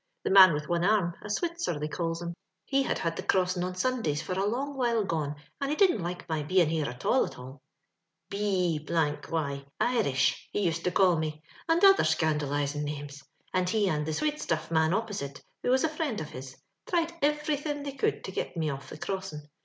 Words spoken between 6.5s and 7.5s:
here at all, at